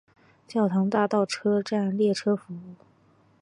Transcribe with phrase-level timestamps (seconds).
[0.47, 2.73] 教堂大道车站列车服务。